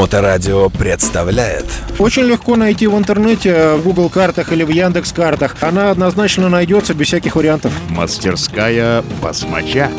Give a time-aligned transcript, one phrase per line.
[0.00, 1.66] Моторадио представляет
[1.98, 5.56] Очень легко найти в интернете, в Google картах или в Яндекс картах.
[5.60, 7.70] Она однозначно найдется без всяких вариантов.
[7.90, 9.90] Мастерская басмача.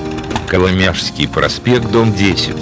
[0.47, 2.55] Коломяжский проспект, дом 10.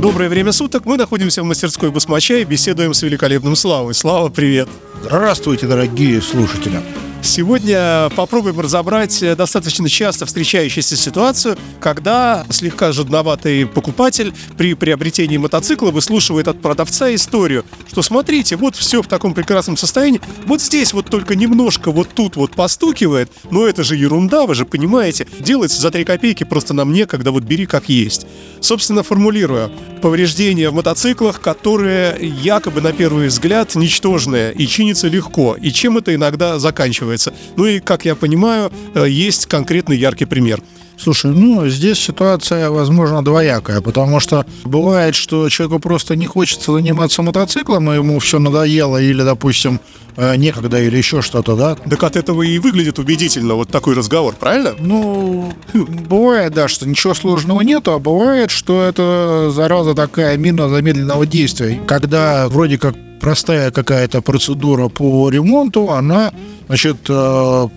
[0.00, 0.84] Доброе время суток.
[0.84, 3.94] Мы находимся в мастерской Басмача и беседуем с великолепным Славой.
[3.94, 4.68] Слава, привет.
[5.04, 6.80] Здравствуйте, дорогие слушатели.
[7.24, 15.90] Сегодня попробуем разобрать э, достаточно часто встречающуюся ситуацию, когда слегка жадноватый покупатель при приобретении мотоцикла
[15.90, 21.06] выслушивает от продавца историю, что смотрите, вот все в таком прекрасном состоянии, вот здесь вот
[21.06, 25.90] только немножко вот тут вот постукивает, но это же ерунда, вы же понимаете, делается за
[25.90, 28.26] 3 копейки просто на мне, когда вот бери как есть.
[28.60, 29.70] Собственно, формулируя,
[30.04, 36.14] повреждения в мотоциклах, которые якобы на первый взгляд ничтожные и чинятся легко, и чем это
[36.14, 37.32] иногда заканчивается.
[37.56, 40.60] Ну и, как я понимаю, э, есть конкретный яркий пример.
[40.96, 47.22] Слушай, ну, здесь ситуация, возможно, двоякая, потому что бывает, что человеку просто не хочется заниматься
[47.22, 49.80] мотоциклом, и ему все надоело, или, допустим,
[50.16, 51.74] э, некогда, или еще что-то, да?
[51.74, 54.74] Так от этого и выглядит убедительно вот такой разговор, правильно?
[54.78, 61.26] Ну, бывает, да, что ничего сложного нету, а бывает, что это зараза такая мина замедленного
[61.26, 66.32] действия, когда вроде как простая какая-то процедура по ремонту, она,
[66.68, 67.68] значит, э,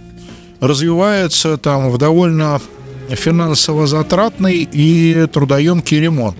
[0.59, 2.59] развивается там в довольно
[3.09, 6.37] финансово затратный и трудоемкий ремонт.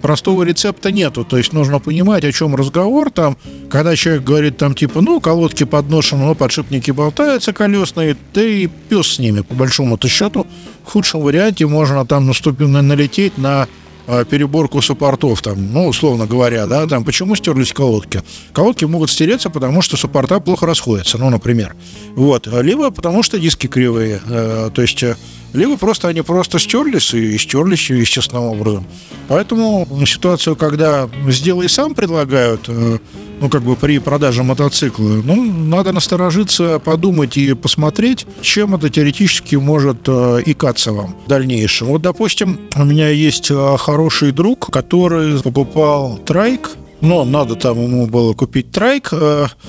[0.00, 3.38] Простого рецепта нету, то есть нужно понимать, о чем разговор там,
[3.70, 9.14] когда человек говорит там типа, ну, колодки подношены, ну, подшипники болтаются колесные, да и пес
[9.14, 10.46] с ними, по большому-то счету.
[10.84, 13.66] В худшем варианте можно там наступить, налететь на
[14.06, 18.22] Э, переборку суппортов, там, ну, условно говоря, да, там, почему стерлись колодки?
[18.52, 21.74] Колодки могут стереться, потому что суппорта плохо расходятся, ну, например.
[22.14, 22.46] Вот.
[22.46, 24.20] Либо потому что диски кривые.
[24.26, 25.16] Э, то есть э,
[25.54, 28.84] либо просто они просто стерлись и стерлись естественным образом.
[29.28, 32.98] Поэтому ситуацию, когда сделай сам предлагают, э,
[33.40, 39.54] ну, как бы при продаже мотоцикла, ну, надо насторожиться, подумать и посмотреть, чем это теоретически
[39.54, 41.86] может э, икаться вам в дальнейшем.
[41.86, 48.06] Вот, допустим, у меня есть э, хороший друг, который покупал трайк, но надо там ему
[48.06, 49.12] было купить трайк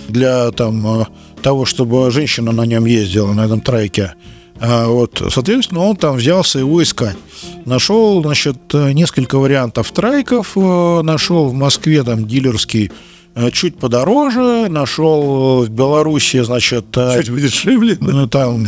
[0.07, 1.05] для там
[1.43, 4.13] того, чтобы женщина на нем ездила, на этом трайке.
[4.59, 7.17] А вот, соответственно, он там взялся его искать.
[7.65, 12.91] Нашел, значит, несколько вариантов трайков, э, нашел в Москве там дилерский
[13.35, 16.85] э, чуть подороже, нашел в Беларуси, значит...
[16.95, 17.97] Э, чуть подешевле?
[18.27, 18.65] Там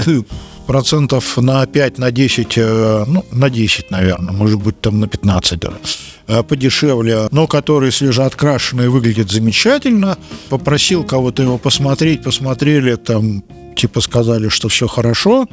[0.65, 2.57] процентов на 5, на 10,
[3.07, 5.77] ну, на 10, наверное, может быть, там на 15 даже
[6.43, 10.17] подешевле, но который свежеоткрашенный выглядит замечательно.
[10.49, 13.45] Попросил кого-то его посмотреть, посмотрели, там
[13.77, 15.47] типа сказали, что все хорошо.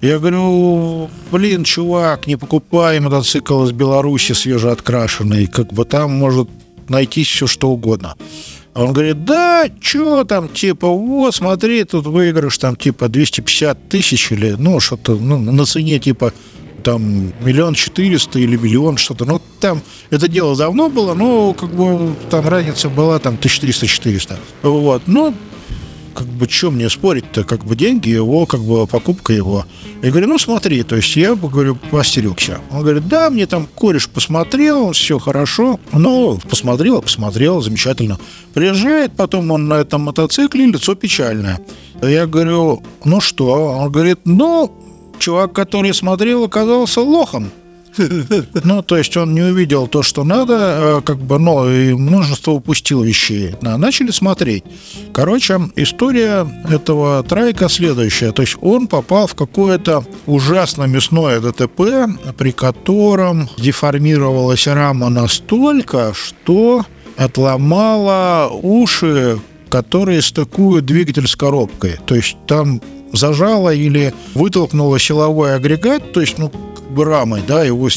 [0.00, 6.48] Я говорю, блин, чувак, не покупай мотоцикл из Беларуси свежеоткрашенный, как бы там может
[6.88, 8.14] найтись все что угодно.
[8.72, 14.30] А он говорит, да, что там, типа, вот, смотри, тут выигрыш, там, типа, 250 тысяч
[14.30, 16.32] или, ну, что-то, ну, на цене, типа,
[16.84, 19.24] там, миллион четыреста или миллион, что-то.
[19.24, 24.36] Ну, там, это дело давно было, но, как бы, там разница была, там, 1300-400.
[24.62, 25.34] Вот, ну,
[26.14, 29.64] как бы, что мне спорить-то, как бы, деньги его, как бы, покупка его.
[30.02, 32.60] Я говорю, ну, смотри, то есть я, говорю, постерегся.
[32.70, 35.78] Он говорит, да, мне там кореш посмотрел, все хорошо.
[35.92, 38.18] Ну, посмотрел, посмотрел, замечательно.
[38.54, 41.60] Приезжает потом он на этом мотоцикле, лицо печальное.
[42.02, 43.78] Я говорю, ну что?
[43.78, 44.72] Он говорит, ну,
[45.18, 47.50] чувак, который смотрел, оказался лохом.
[48.64, 52.52] Ну, то есть он не увидел то, что надо, э, как бы, ну, и множество
[52.52, 53.54] упустил вещей.
[53.60, 54.64] Начали смотреть.
[55.12, 58.32] Короче, история этого трайка следующая.
[58.32, 62.06] То есть он попал в какое-то ужасно мясное ДТП,
[62.36, 66.84] при котором деформировалась рама настолько, что
[67.16, 71.98] отломала уши, которые стыкуют двигатель с коробкой.
[72.06, 72.80] То есть там
[73.12, 76.50] зажало или вытолкнуло силовой агрегат, то есть, ну,
[76.90, 77.88] бы рамой, да, его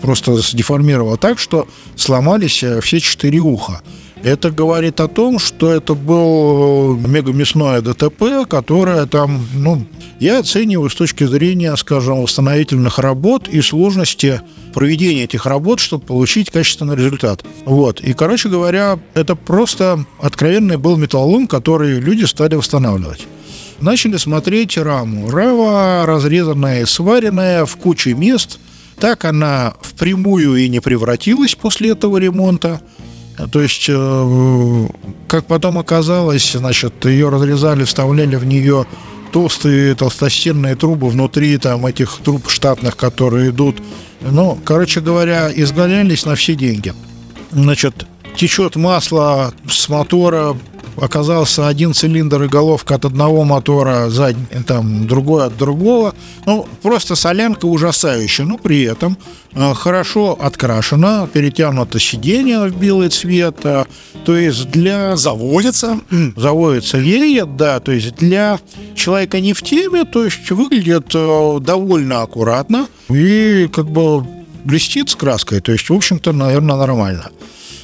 [0.00, 1.66] просто деформировало так, что
[1.96, 3.80] сломались э, все четыре уха.
[4.22, 9.86] Это говорит о том, что это был мегамясное ДТП, которое там, ну,
[10.18, 14.42] я оцениваю с точки зрения, скажем, восстановительных работ и сложности
[14.74, 17.42] проведения этих работ, чтобы получить качественный результат.
[17.64, 18.00] Вот.
[18.02, 23.26] И, короче говоря, это просто откровенный был металлолом, который люди стали восстанавливать
[23.80, 25.30] начали смотреть раму.
[25.30, 28.58] Рама разрезанная, сваренная в куче мест.
[28.98, 32.80] Так она впрямую и не превратилась после этого ремонта.
[33.50, 34.88] То есть, э,
[35.26, 38.86] как потом оказалось, значит, ее разрезали, вставляли в нее
[39.32, 43.76] толстые толстостенные трубы внутри там этих труб штатных, которые идут.
[44.20, 46.92] Ну, короче говоря, изгонялись на все деньги.
[47.50, 48.06] значит,
[48.36, 50.56] течет масло с мотора,
[50.96, 56.14] оказался один цилиндр и головка от одного мотора, задний, там, другой от другого.
[56.46, 58.44] Ну, просто солянка ужасающая.
[58.44, 59.16] Но при этом
[59.54, 63.56] э, хорошо открашена, перетянуто сиденье в белый цвет.
[63.64, 63.84] э,
[64.24, 65.16] то есть для...
[65.16, 66.00] Заводится.
[66.36, 68.58] Заводится веет, да, то есть для
[68.94, 74.24] человека не в теме, то есть выглядит э, довольно аккуратно и как бы
[74.64, 77.30] блестит с краской, то есть, в общем-то, наверное, нормально.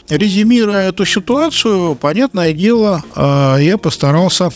[0.08, 4.50] Резюмируя эту ситуацию, понятное дело, э, я постарался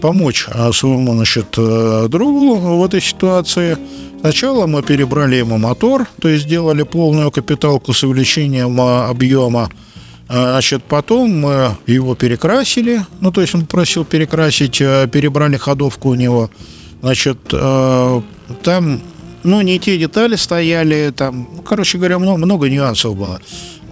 [0.00, 3.76] помочь э, своему, значит, э, другу в этой ситуации.
[4.20, 9.68] Сначала мы перебрали ему мотор, то есть сделали полную капиталку с увеличением объема.
[10.28, 16.48] Значит, потом мы его перекрасили, ну, то есть он просил перекрасить, перебрали ходовку у него.
[17.02, 19.02] Значит, там,
[19.42, 23.38] ну, не те детали стояли, там, ну, короче говоря, много, много нюансов было.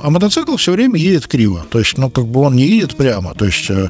[0.02, 3.34] А мотоцикл все время едет криво, то есть, ну, как бы он не едет прямо,
[3.34, 3.88] то есть э,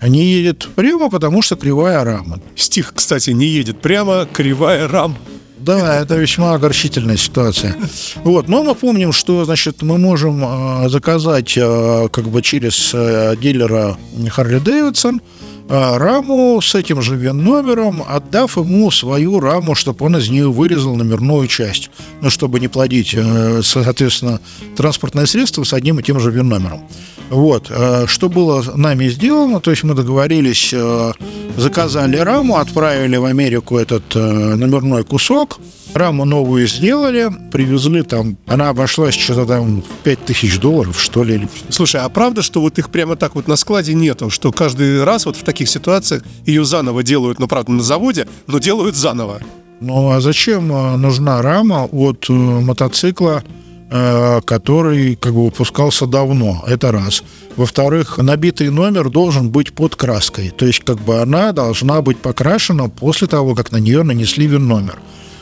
[0.00, 2.40] не едет прямо, потому что кривая рама.
[2.56, 5.18] Стих, кстати, не едет прямо, кривая рам.
[5.58, 7.76] Да, это весьма огорчительная ситуация.
[8.24, 12.92] Вот, но мы помним, что, значит, мы можем э, заказать э, как бы через
[13.38, 13.98] дилера
[14.30, 15.20] Харли Дэвидсон
[15.70, 21.46] раму с этим же ВИН-номером, отдав ему свою раму, чтобы он из нее вырезал номерную
[21.46, 21.90] часть,
[22.20, 24.40] ну, чтобы не плодить, э, соответственно,
[24.76, 26.82] транспортное средство с одним и тем же ВИН-номером.
[27.30, 31.12] Вот, э, что было нами сделано, то есть мы договорились, э,
[31.56, 35.60] заказали раму, отправили в Америку этот э, номерной кусок,
[35.94, 42.00] раму новую сделали, привезли там, она обошлась что-то там в 5000 долларов, что ли, Слушай,
[42.02, 45.36] а правда, что вот их прямо так вот на складе нету, что каждый раз вот
[45.36, 49.40] в таких ситуациях ее заново делают, ну, правда, на заводе, но делают заново?
[49.80, 53.42] Ну а зачем э, нужна рама от э, мотоцикла,
[53.90, 56.62] э, который как бы выпускался давно?
[56.66, 57.24] Это раз.
[57.56, 60.50] Во-вторых, набитый номер должен быть под краской.
[60.50, 64.98] То есть как бы она должна быть покрашена после того, как на нее нанесли вин-номер.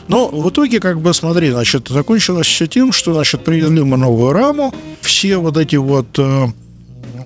[0.09, 4.33] Но в итоге, как бы, смотри, значит, закончилось все тем, что, значит, привезли мы новую
[4.33, 6.47] раму, все вот эти вот э,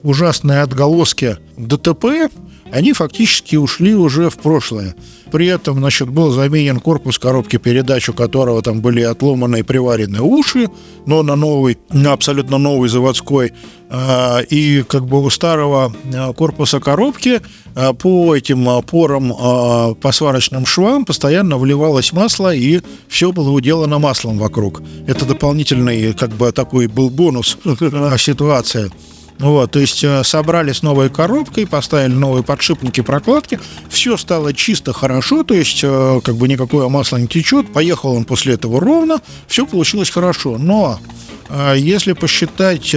[0.03, 2.29] ужасные отголоски ДТП,
[2.73, 4.95] они фактически ушли уже в прошлое.
[5.31, 10.21] При этом, значит, был заменен корпус коробки передач, у которого там были отломаны и приварены
[10.21, 10.69] уши,
[11.05, 13.53] но на новый, на абсолютно новый заводской.
[13.91, 17.41] А, И как бы у старого а, корпуса коробки
[17.75, 24.39] а, по этим порам, по сварочным швам постоянно вливалось масло, и все было уделано маслом
[24.39, 24.81] вокруг.
[25.05, 27.59] Это дополнительный, как бы, такой был бонус
[28.17, 28.91] ситуации.
[29.39, 33.59] Вот, то есть э, собрали с новой коробкой, поставили новые подшипники, прокладки,
[33.89, 38.25] все стало чисто хорошо, то есть э, как бы никакое масло не течет, поехал он
[38.25, 40.57] после этого ровно, все получилось хорошо.
[40.57, 40.99] Но
[41.49, 42.95] э, если посчитать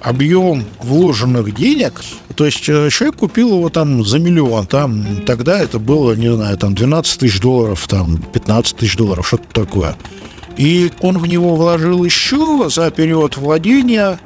[0.00, 2.02] объем вложенных денег,
[2.34, 6.74] то есть человек купил его там за миллион, там тогда это было, не знаю, там
[6.74, 9.96] 12 тысяч долларов, там 15 тысяч долларов, что-то такое.
[10.56, 14.18] И он в него вложил еще за период владения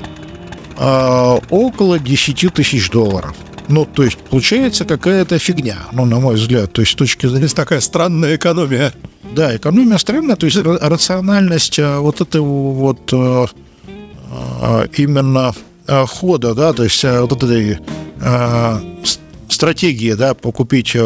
[0.78, 3.34] а, около 10 тысяч долларов.
[3.68, 6.72] Ну, то есть, получается какая-то фигня, ну, на мой взгляд.
[6.72, 7.46] То есть, с точки зрения...
[7.46, 8.92] Здесь такая странная экономия.
[9.34, 13.46] Да, экономия странная, то есть ра- рациональность а, вот этого вот а,
[14.30, 15.52] а, именно
[15.86, 17.78] а, хода, да, то есть вот этой
[18.20, 19.18] с-
[19.48, 20.96] стратегии, да, покупить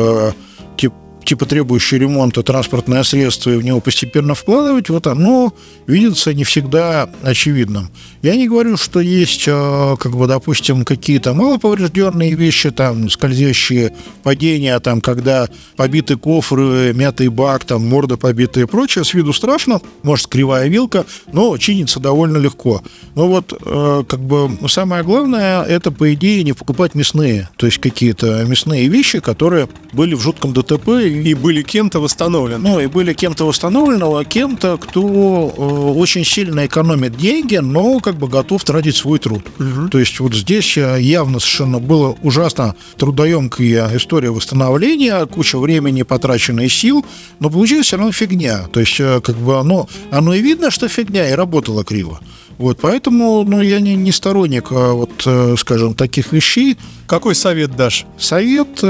[1.30, 5.54] типа требующее ремонта транспортное средство и в него постепенно вкладывать, вот оно
[5.86, 7.88] видится не всегда очевидным.
[8.20, 13.94] Я не говорю, что есть, э, как бы, допустим, какие-то малоповрежденные вещи, там, скользящие
[14.24, 19.80] падения, там, когда побиты кофры, мятый бак, там, морда побитая и прочее, с виду страшно,
[20.02, 22.82] может, кривая вилка, но чинится довольно легко.
[23.14, 27.78] Но вот, э, как бы, самое главное, это, по идее, не покупать мясные, то есть
[27.78, 32.58] какие-то мясные вещи, которые были в жутком ДТП и И были кем-то восстановлены.
[32.58, 35.62] ну, и были кем-то восстановлены, а кем-то, кто э,
[35.98, 39.44] очень сильно экономит деньги, но как бы готов тратить свой труд.
[39.90, 46.68] То есть вот здесь э, явно совершенно было ужасно трудоемкая история восстановления, куча времени, потраченной
[46.68, 47.04] сил,
[47.38, 48.66] но получилась все равно фигня.
[48.72, 52.20] То есть э, как бы оно, оно и видно, что фигня, и работало криво.
[52.58, 56.76] Вот, поэтому, ну, я не, не сторонник, э, вот, скажем, таких вещей.
[57.06, 58.04] Какой совет дашь?
[58.18, 58.82] Совет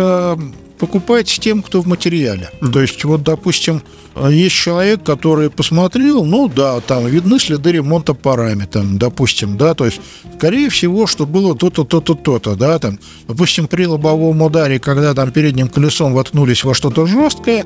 [0.81, 2.51] покупать тем, кто в материале.
[2.73, 3.83] То есть, вот, допустим,
[4.17, 9.87] есть человек, который посмотрел, ну да, там видны следы ремонта парами, там, допустим, да, то
[9.87, 10.01] есть,
[10.37, 12.99] скорее всего, что было то-то, то-то, то-то, да, там,
[13.29, 17.65] допустим, при лобовом ударе, когда там передним колесом воткнулись во что-то жесткое,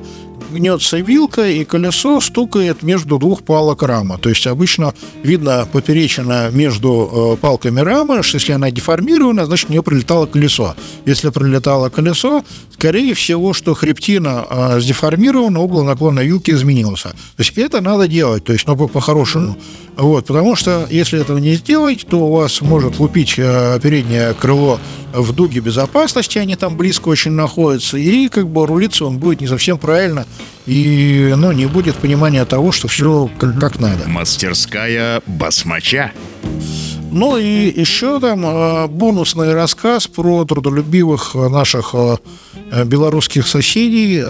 [0.51, 4.17] гнется вилка, и колесо стукает между двух палок рама.
[4.17, 9.73] То есть обычно видно поперечина между э, палками рамы, что если она деформирована, значит, у
[9.73, 10.75] нее прилетало колесо.
[11.05, 17.09] Если прилетало колесо, скорее всего, что хребтина э, сдеформирована, угол наклона вилки изменился.
[17.09, 19.57] То есть это надо делать, то есть, ну, по-хорошему.
[19.95, 24.79] Вот, потому что если этого не сделать, то у вас может лупить э, переднее крыло
[25.13, 29.47] в дуге безопасности, они там близко очень находятся, и как бы рулиться он будет не
[29.47, 30.25] совсем правильно,
[30.65, 34.07] и ну, не будет понимания того, что все как, как надо.
[34.07, 36.11] Мастерская басмача.
[37.15, 42.17] Ну и еще там э, бонусный рассказ про трудолюбивых наших э,
[42.83, 44.21] белорусских соседей.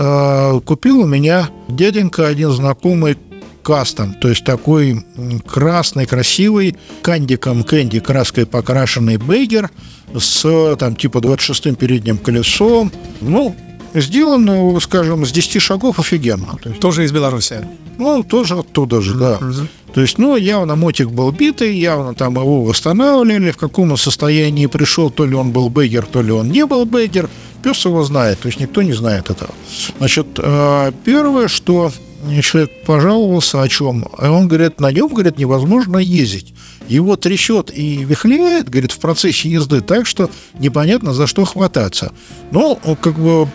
[0.61, 3.17] Купил у меня дяденька один знакомый
[3.63, 5.03] кастом, то есть такой
[5.47, 9.71] красный, красивый, кандиком, кэнди краской покрашенный бейгер
[10.15, 12.91] с там типа 26-м передним колесом.
[13.19, 13.55] Ну,
[13.95, 16.55] сделано, скажем, с 10 шагов офигенно.
[16.61, 17.67] То есть, тоже из Беларуси?
[17.97, 19.39] Ну, тоже оттуда же, да.
[19.41, 19.67] Mm-hmm.
[19.95, 25.09] То есть, ну, явно мотик был битый, явно там его восстанавливали, в каком состоянии пришел,
[25.09, 27.29] то ли он был бейгер, то ли он не был бейгер.
[27.63, 29.51] Пес его знает, то есть никто не знает этого.
[29.97, 31.93] Значит, э, первое, что
[32.41, 36.53] человек пожаловался о чем, он говорит, на нем, говорит, невозможно ездить.
[36.89, 42.11] Его трясет и вихляет, говорит, в процессе езды так, что непонятно за что хвататься.
[42.51, 43.47] Но, как бы,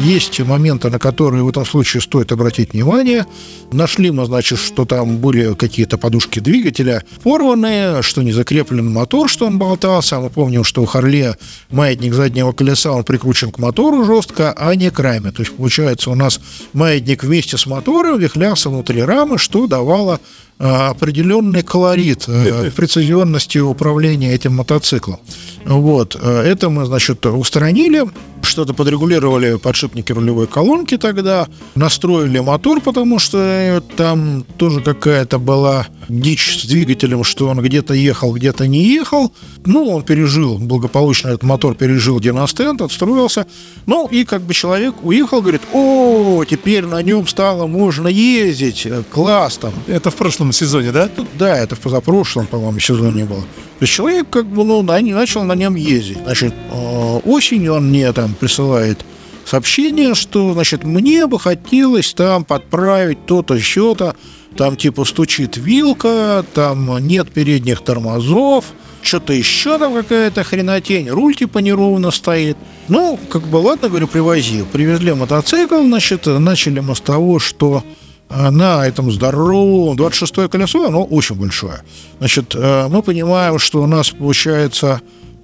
[0.00, 3.26] есть моменты, на которые в этом случае стоит обратить внимание.
[3.72, 9.46] Нашли мы, значит, что там были какие-то подушки двигателя порванные, что не закреплен мотор, что
[9.46, 10.18] он болтался.
[10.18, 11.36] Мы помним, что у Харле
[11.70, 15.30] маятник заднего колеса, он прикручен к мотору жестко, а не к раме.
[15.30, 16.40] То есть, получается, у нас
[16.72, 20.20] маятник вместе с мотором вихлялся внутри рамы, что давало
[20.58, 25.18] а, определенный колорит э, прецизионности управления этим мотоциклом.
[25.64, 26.16] Вот.
[26.20, 28.04] Э, это мы, значит, устранили
[28.46, 36.60] что-то подрегулировали подшипники рулевой колонки тогда, настроили мотор, потому что там тоже какая-то была дичь
[36.60, 39.32] с двигателем, что он где-то ехал, где-то не ехал.
[39.64, 43.46] Ну, он пережил, благополучно этот мотор пережил диностенд, отстроился.
[43.86, 49.58] Ну, и как бы человек уехал, говорит, о, теперь на нем стало можно ездить, класс
[49.58, 49.72] там.
[49.86, 51.08] Это в прошлом сезоне, да?
[51.38, 53.40] Да, это в позапрошлом, по-моему, сезоне было.
[53.40, 56.18] То есть человек как бы, ну, начал на нем ездить.
[56.24, 59.04] Значит, э, осенью он мне там присылает
[59.44, 64.14] сообщение, что, значит, мне бы хотелось там подправить то-то, что-то,
[64.56, 68.66] там типа стучит вилка, там нет передних тормозов,
[69.02, 72.56] что-то еще там какая-то хренотень, руль типа неровно стоит.
[72.88, 74.64] Ну, как бы, ладно, говорю, привози.
[74.72, 77.82] Привезли мотоцикл, значит, начали мы с того, что
[78.28, 81.82] на этом здоровом 26-е колесо, оно очень большое.
[82.18, 85.02] Значит, э, мы понимаем, что у нас получается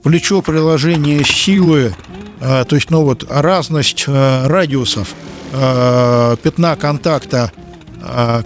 [0.09, 1.95] плечо приложения силы,
[2.41, 5.15] э, то есть, ну вот, разность э, радиусов
[5.51, 7.51] пятна контакта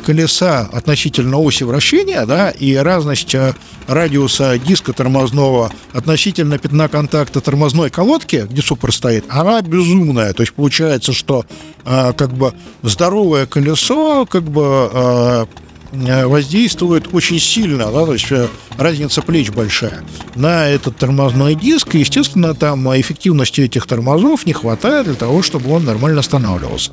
[0.07, 3.35] колеса относительно оси вращения, да, и разность
[3.89, 10.33] радиуса диска тормозного относительно пятна контакта тормозной колодки, где супер стоит, она безумная.
[10.33, 11.45] То есть получается, что
[11.85, 15.49] как бы здоровое колесо как бы
[15.93, 18.27] воздействует очень сильно, да, то есть
[18.79, 20.03] разница плеч большая
[20.35, 25.71] на этот тормозной диск, и, естественно, там эффективности этих тормозов не хватает для того, чтобы
[25.71, 26.93] он нормально останавливался.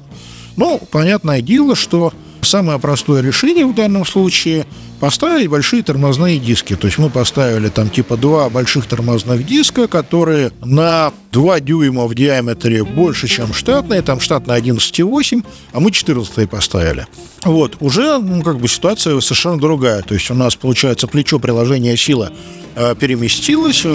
[0.58, 4.65] Ну, понятное дело, что Самое простое решение в данном случае
[5.00, 6.75] поставить большие тормозные диски.
[6.75, 12.15] То есть мы поставили там типа два больших тормозных диска, которые на 2 дюйма в
[12.15, 14.01] диаметре больше, чем штатные.
[14.01, 17.08] Там штатные 11,8, а мы 14 поставили.
[17.43, 20.01] Вот, уже ну, как бы ситуация совершенно другая.
[20.01, 22.31] То есть у нас получается плечо приложения сила
[23.00, 23.86] переместилось,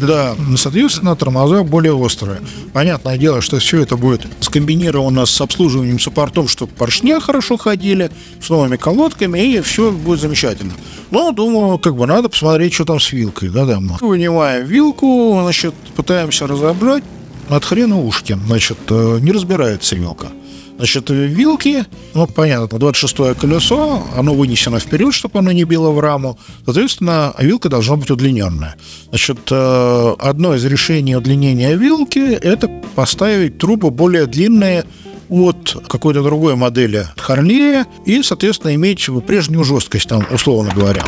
[0.00, 2.40] да, соответственно, тормоза более острые.
[2.72, 8.10] Понятное дело, что все это будет скомбинировано с обслуживанием суппортов, чтобы поршня хорошо ходили,
[8.42, 10.72] с новыми колодками, и все будет замечательно.
[11.10, 13.78] Но, думаю, как бы надо посмотреть, что там с вилкой, да, да.
[14.00, 17.04] Вынимаем вилку, значит, пытаемся разобрать,
[17.48, 20.28] от хрена ушки, значит, э, не разбирается вилка.
[20.76, 26.38] Значит, вилки, ну, понятно, 26-е колесо, оно вынесено вперед, чтобы оно не било в раму.
[26.64, 28.74] Соответственно, вилка должна быть удлиненная.
[29.10, 34.84] Значит, э, одно из решений удлинения вилки– это поставить трубы более длинные
[35.28, 41.04] от какой-то другой модели Харлея и, соответственно, иметь прежнюю жесткость, там, условно говоря.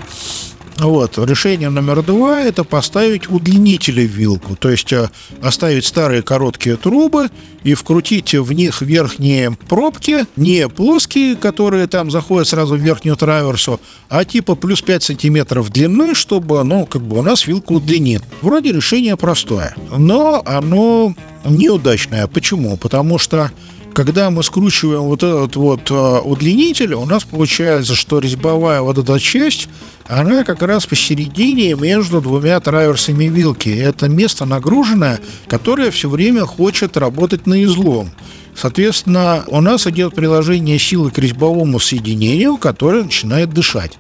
[0.78, 1.16] Вот.
[1.16, 4.56] Решение номер два– это поставить удлинители в вилку.
[4.56, 5.08] То есть э,
[5.42, 7.30] оставить старые короткие трубы
[7.64, 13.80] и вкрутить в них верхние пробки, не плоские, которые там заходят сразу в верхнюю траверсу,
[14.08, 18.22] а типа плюс 5 сантиметров длины, чтобы, ну, как бы у нас вилка удлинит.
[18.42, 21.14] Вроде решение простое, но оно
[21.44, 22.26] неудачное.
[22.26, 22.76] Почему?
[22.76, 23.50] Потому что
[23.96, 29.18] когда мы скручиваем вот этот вот э, удлинитель, у нас получается, что резьбовая вот эта
[29.18, 29.70] часть,
[30.06, 33.70] она как раз посередине между двумя траверсами вилки.
[33.70, 38.10] Это место нагруженное, которое все время хочет работать на излом.
[38.56, 43.92] Соответственно, у нас идет приложение силы к резьбовому соединению, которое начинает дышать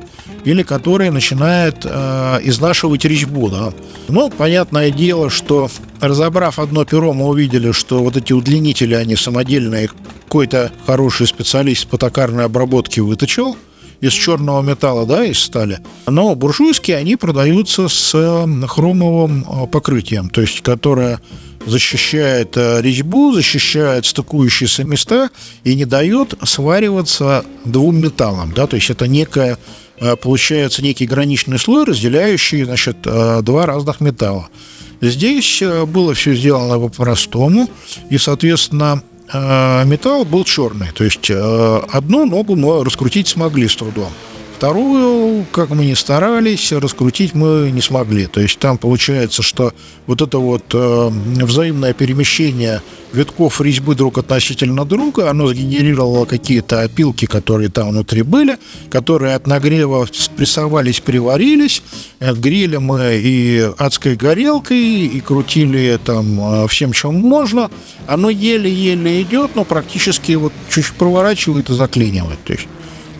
[0.44, 3.50] или которое начинает э, изнашивать резьбу.
[3.50, 3.72] Да.
[4.08, 5.68] Ну, понятное дело, что
[6.00, 9.90] разобрав одно перо, мы увидели, что вот эти удлинители, они самодельные,
[10.24, 13.56] какой-то хороший специалист по токарной обработке выточил
[14.00, 15.80] из черного металла, да, из стали.
[16.06, 18.12] Но буржуйские, они продаются с
[18.68, 21.20] хромовым э, покрытием, то есть которое
[21.66, 25.30] защищает э, резьбу, защищает стыкующиеся места
[25.64, 28.52] и не дает свариваться двум металлам.
[28.54, 28.66] Да?
[28.66, 29.58] То есть это некая,
[30.00, 34.48] э, получается некий граничный слой, разделяющий значит, э, два разных металла.
[35.02, 37.68] Здесь было все сделано по-простому,
[38.08, 40.88] и, соответственно, металл был черный.
[40.94, 44.10] То есть одну ногу мы раскрутить смогли с трудом.
[44.56, 48.26] Вторую, как мы ни старались, раскрутить мы не смогли.
[48.26, 49.74] То есть там получается, что
[50.06, 51.10] вот это вот э,
[51.42, 52.80] взаимное перемещение
[53.12, 58.56] витков резьбы друг относительно друга, оно сгенерировало какие-то опилки, которые там внутри были,
[58.88, 61.82] которые от нагрева спрессовались, приварились.
[62.18, 67.70] Грели мы и адской горелкой, и крутили там э, всем, чем можно.
[68.06, 72.42] Оно еле-еле идет, но практически вот чуть-чуть проворачивает и заклинивает.
[72.44, 72.68] То есть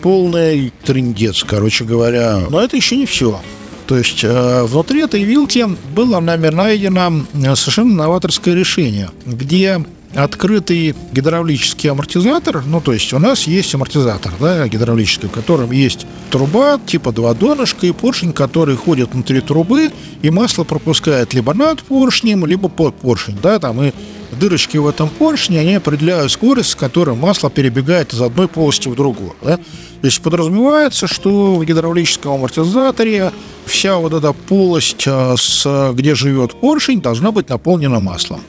[0.01, 2.41] полный трендец, короче говоря.
[2.49, 3.39] Но это еще не все.
[3.87, 9.81] То есть э, внутри этой вилки было нами найдено э, совершенно новаторское решение, где
[10.17, 16.07] открытый гидравлический амортизатор, ну, то есть у нас есть амортизатор, да, гидравлический, в котором есть
[16.31, 19.91] труба, типа два донышка и поршень, который ходит внутри трубы,
[20.23, 23.91] и масло пропускает либо над поршнем, либо под поршень, да, там и
[24.31, 28.95] дырочки в этом поршне, они определяют скорость, с которой масло перебегает из одной полости в
[28.95, 29.35] другую.
[29.43, 29.57] Да?
[29.57, 33.31] То есть подразумевается, что в гидравлическом амортизаторе
[33.65, 38.41] вся вот эта полость, с, где живет поршень, должна быть наполнена маслом.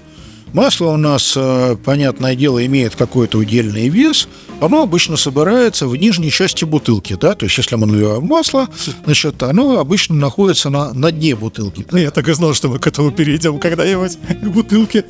[0.53, 4.29] Масло у нас, э, понятное дело, имеет какой-то удельный вес.
[4.61, 8.69] Оно обычно собирается в нижней части бутылки, да, то есть если мы наливаем масло,
[9.05, 11.87] значит, оно обычно находится на, на дне бутылки.
[11.91, 15.05] Ну, я так и знал, что мы к этому перейдем когда-нибудь, к бутылке.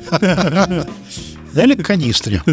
[1.55, 2.43] Или к канистре.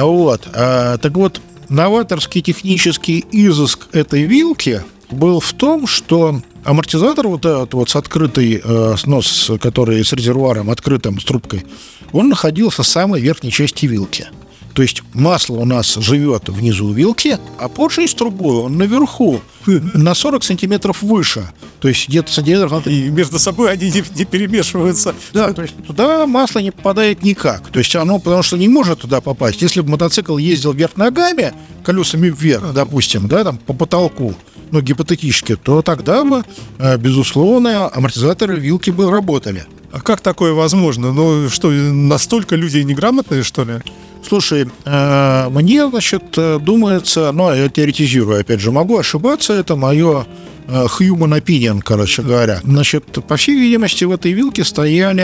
[0.00, 0.48] Вот.
[0.54, 7.74] А, так вот, новаторский технический изыск этой вилки был в том, что амортизатор вот этот
[7.74, 11.64] вот с открытой, э, нос, который с резервуаром открытым, с трубкой,
[12.12, 14.28] он находился в самой верхней части вилки.
[14.74, 20.14] То есть масло у нас живет внизу вилки, а поршень с трубой он наверху, на
[20.14, 21.50] 40 сантиметров выше.
[21.80, 22.86] То есть где-то сантиметров...
[22.86, 25.14] И между собой они не, не перемешиваются.
[25.32, 27.68] Да, то есть туда масло не попадает никак.
[27.68, 29.60] То есть оно, потому что не может туда попасть.
[29.60, 34.34] Если бы мотоцикл ездил вверх ногами, колесами вверх, допустим, да, там по потолку,
[34.70, 36.44] ну, гипотетически, то тогда бы,
[36.78, 39.64] э, безусловно, амортизаторы вилки бы работали.
[39.92, 41.12] А как такое возможно?
[41.12, 43.74] Ну что, настолько люди неграмотные, что ли?
[44.26, 50.26] Слушай, э, мне, значит, э, думается, ну, я теоретизирую, опять же, могу ошибаться, это мое
[50.68, 52.60] э, human opinion, короче говоря.
[52.62, 55.20] Значит, по всей видимости, в этой вилке стояли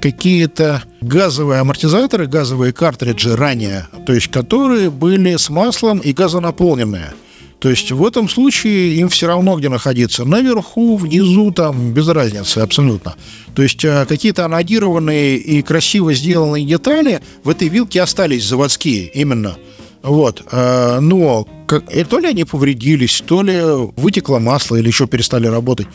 [0.00, 7.12] какие-то газовые амортизаторы, газовые картриджи ранее, то есть которые были с маслом и газонаполненные.
[7.58, 10.24] То есть в этом случае им все равно где находиться.
[10.24, 13.14] Наверху, внизу, там, без разницы абсолютно.
[13.54, 19.56] То есть э, какие-то анодированные и красиво сделанные детали в этой вилке остались заводские именно.
[20.02, 20.44] Вот.
[20.52, 23.58] Э, но как, и то ли они повредились, то ли
[23.96, 25.86] вытекло масло или еще перестали работать.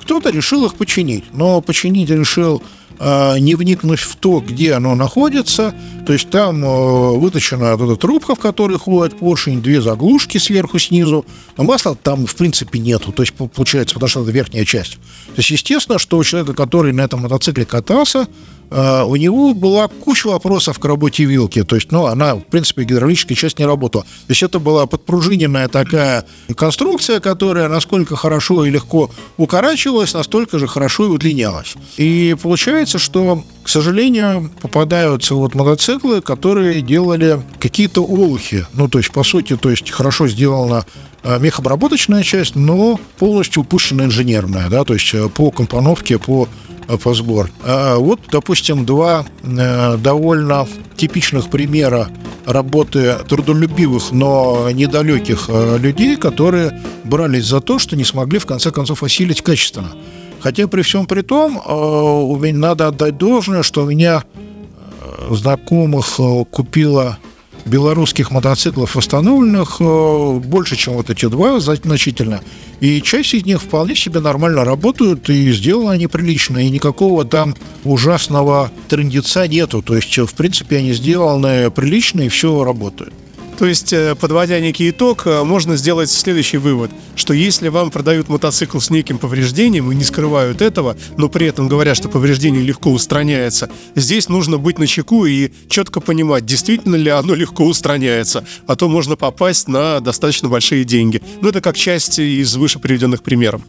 [0.00, 2.62] Кто-то решил их починить, но починить решил
[3.00, 5.74] не вникнув в то, где оно находится.
[6.06, 10.78] То есть там э, выточена вот эта трубка, в которой ходит поршень, две заглушки сверху,
[10.78, 11.24] снизу.
[11.56, 13.12] Но масла там, в принципе, нету.
[13.12, 14.94] То есть, получается, потому что это верхняя часть.
[14.94, 18.26] То есть, естественно, что у человека, который на этом мотоцикле катался,
[18.70, 21.64] Uh, у него была куча вопросов к работе вилки.
[21.64, 24.04] То есть, ну, она, в принципе, гидравлическая часть не работала.
[24.04, 30.68] То есть, это была подпружиненная такая конструкция, которая насколько хорошо и легко укорачивалась, настолько же
[30.68, 31.74] хорошо и удлинялась.
[31.96, 38.66] И получается, получается, что, к сожалению, попадаются вот мотоциклы, которые делали какие-то олухи.
[38.74, 40.84] Ну, то есть, по сути, то есть хорошо сделана
[41.22, 46.48] э, мехобработочная часть, но полностью упущена инженерная, да, то есть э, по компоновке, по
[46.88, 47.50] э, по сбор.
[47.62, 52.08] А вот, допустим, два э, довольно типичных примера
[52.46, 56.72] работы трудолюбивых, но недалеких э, людей, которые
[57.04, 59.92] брались за то, что не смогли в конце концов осилить качественно.
[60.40, 66.44] Хотя при всем при том, э, надо отдать должное, что у меня э, знакомых э,
[66.50, 67.18] купила
[67.66, 72.40] белорусских мотоциклов восстановленных больше, чем вот эти два значительно.
[72.80, 77.54] И часть из них вполне себе нормально работают, и сделаны они прилично, и никакого там
[77.84, 79.82] ужасного трендеца нету.
[79.82, 83.12] То есть, в принципе, они сделаны прилично, и все работает.
[83.60, 88.30] То есть, э, подводя некий итог, э, можно сделать следующий вывод, что если вам продают
[88.30, 92.90] мотоцикл с неким повреждением и не скрывают этого, но при этом говорят, что повреждение легко
[92.90, 98.76] устраняется, здесь нужно быть на чеку и четко понимать, действительно ли оно легко устраняется, а
[98.76, 101.20] то можно попасть на достаточно большие деньги.
[101.42, 103.60] Ну, это как часть из выше приведенных примеров.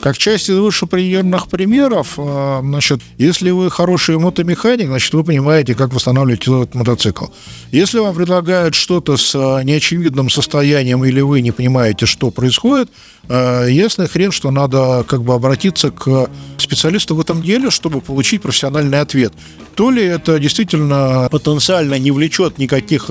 [0.00, 5.92] Как часть из вышеприведенных примеров, э, значит, если вы хороший мотомеханик, значит, вы понимаете, как
[5.92, 7.26] восстанавливать этот мотоцикл.
[7.72, 12.90] Если вам предлагают что-то с э, неочевидным состоянием, или вы не понимаете, что происходит,
[13.28, 18.40] э, ясный хрен, что надо как бы обратиться к специалисту в этом деле, чтобы получить
[18.40, 19.32] профессиональный ответ.
[19.74, 23.10] То ли это действительно потенциально не влечет никаких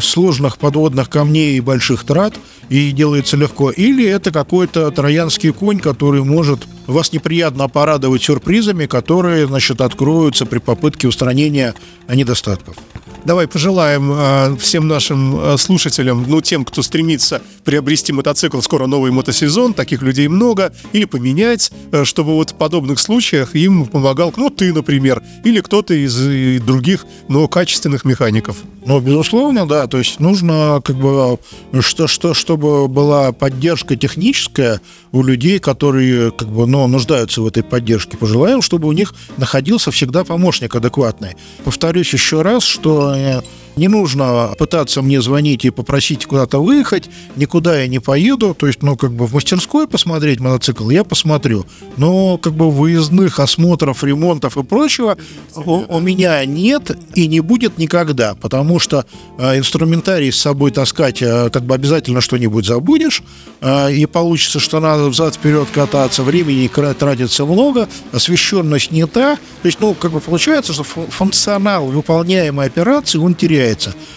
[0.00, 2.34] сложных подводных камней и больших трат,
[2.68, 9.46] и делается легко, или это какой-то троянский конь, который может вас неприятно порадовать сюрпризами, которые,
[9.46, 11.74] значит, откроются при попытке устранения
[12.08, 12.76] недостатков.
[13.24, 19.12] Давай пожелаем э, всем нашим э, слушателям, ну, тем, кто стремится приобрести мотоцикл, скоро новый
[19.12, 24.50] мотосезон, таких людей много, или поменять, э, чтобы вот в подобных случаях им помогал, ну,
[24.50, 28.56] ты, например, или кто-то из других, но качественных механиков.
[28.84, 31.38] Ну, безусловно, да, то есть нужно, как бы,
[31.80, 34.80] что, что, чтобы была поддержка техническая
[35.12, 38.16] у людей, которые, как бы, ну, нуждаются в этой поддержке.
[38.16, 41.36] Пожелаем, чтобы у них находился всегда помощник адекватный.
[41.64, 43.40] Повторюсь еще раз, что yeah.
[43.76, 48.82] Не нужно пытаться мне звонить и попросить куда-то выехать, никуда я не поеду, то есть,
[48.82, 51.64] ну, как бы в мастерской посмотреть мотоцикл я посмотрю,
[51.96, 55.16] но как бы выездных осмотров, ремонтов и прочего
[55.54, 59.06] у, у меня нет и не будет никогда, потому что
[59.38, 63.22] э, инструментарий с собой таскать э, как бы обязательно что-нибудь забудешь,
[63.60, 69.80] э, и получится, что надо взад-вперед кататься, времени тратится много, освещенность не та, то есть,
[69.80, 73.61] ну, как бы получается, что функционал выполняемой операции он теряется.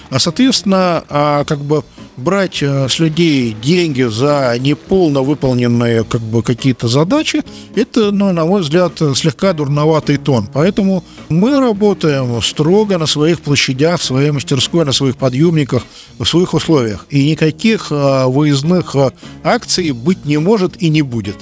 [0.10, 1.84] А, соответственно, а, как бы
[2.18, 7.44] брать а, с людей деньги за неполно выполненные как бы какие-то задачи,
[7.76, 10.48] это, ну, на мой взгляд, слегка дурноватый тон.
[10.54, 15.84] Поэтому мы работаем строго на своих площадях, в своей мастерской, на своих подъемниках,
[16.18, 17.06] в своих условиях.
[17.10, 18.96] И никаких а, выездных
[19.44, 21.38] акций быть не может и не будет.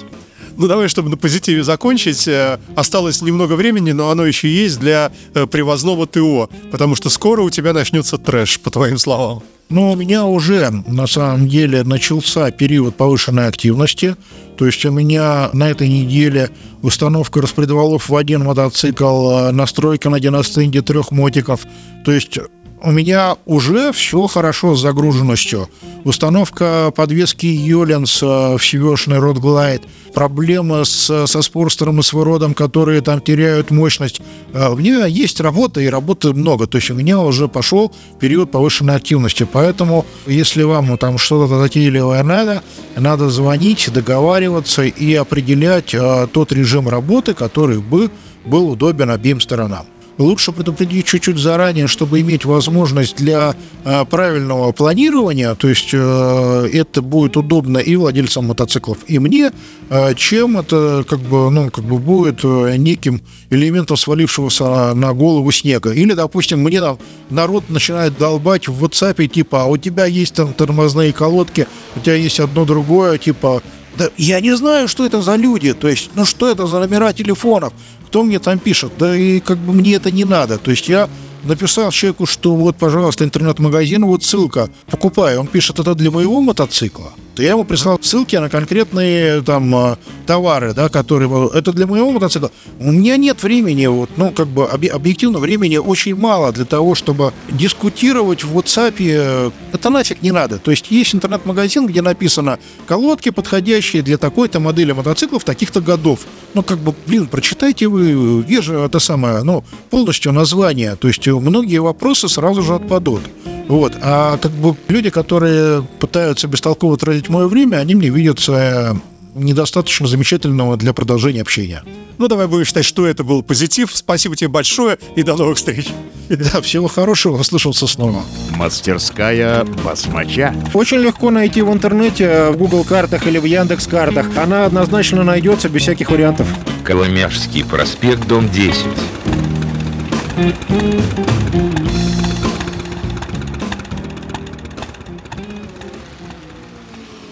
[0.56, 2.28] Ну, давай, чтобы на позитиве закончить.
[2.28, 7.42] Э, осталось немного времени, но оно еще есть для э, привозного ТО, потому что скоро
[7.42, 9.42] у тебя начнется трэш, по твоим словам.
[9.70, 14.14] Ну, у меня уже, на самом деле, начался период повышенной активности.
[14.56, 16.50] То есть у меня на этой неделе
[16.82, 21.62] установка распредвалов в один мотоцикл, э, настройка на династенде трех мотиков.
[22.04, 22.38] То есть
[22.84, 25.68] у меня уже все хорошо с загруженностью.
[26.04, 29.82] Установка подвески Йоленс в щевешный Род Глайд.
[30.12, 34.20] Проблема с, со спорстером и с выродом, которые там теряют мощность.
[34.52, 36.66] А, у меня есть работа, и работы много.
[36.66, 39.48] То есть у меня уже пошел период повышенной активности.
[39.50, 42.62] Поэтому, если вам ну, там что-то затейливое надо,
[42.96, 48.10] надо звонить, договариваться и определять а, тот режим работы, который бы
[48.44, 49.86] был удобен обеим сторонам
[50.18, 57.02] лучше предупредить чуть-чуть заранее, чтобы иметь возможность для э, правильного планирования, то есть э, это
[57.02, 59.50] будет удобно и владельцам мотоциклов, и мне,
[59.90, 65.50] э, чем это как бы, ну, как бы будет э, неким элементом свалившегося на голову
[65.52, 65.92] снега.
[65.92, 66.98] Или, допустим, мне там
[67.30, 72.14] народ начинает долбать в WhatsApp, типа, а у тебя есть там тормозные колодки, у тебя
[72.14, 73.62] есть одно другое, типа,
[73.96, 77.12] да я не знаю, что это за люди, то есть, ну что это за номера
[77.12, 77.72] телефонов,
[78.14, 80.56] кто мне там пишет, да и как бы мне это не надо.
[80.56, 81.08] То есть я
[81.42, 85.40] написал человеку, что вот, пожалуйста, интернет-магазин, вот ссылка, покупаю.
[85.40, 87.12] Он пишет, это для моего мотоцикла.
[87.34, 91.50] То я ему прислал ссылки на конкретные там э, товары, да, которые...
[91.52, 92.50] Это для моего мотоцикла.
[92.78, 97.32] У меня нет времени, вот, ну, как бы объективно времени очень мало для того, чтобы
[97.50, 99.52] дискутировать в WhatsApp.
[99.72, 100.58] Это нафиг не надо.
[100.58, 106.20] То есть есть интернет-магазин, где написано колодки, подходящие для такой-то модели мотоциклов таких-то годов.
[106.54, 110.96] Ну, как бы, блин, прочитайте вы вежа это самое, ну, полностью название.
[110.96, 113.22] То есть многие вопросы сразу же отпадут.
[113.68, 113.94] Вот.
[114.02, 118.96] А как бы люди, которые пытаются бестолково тратить мое время, они мне видятся
[119.34, 121.82] недостаточно замечательного для продолжения общения.
[122.18, 123.90] Ну, давай будем считать, что это был позитив.
[123.92, 125.88] Спасибо тебе большое и до новых встреч.
[126.28, 128.22] Да, всего хорошего, услышался снова.
[128.56, 130.54] Мастерская басмача.
[130.72, 134.26] Очень легко найти в интернете, в Google картах или в Яндекс картах.
[134.36, 136.46] Она однозначно найдется без всяких вариантов.
[136.82, 138.86] Коломяжский проспект, дом 10.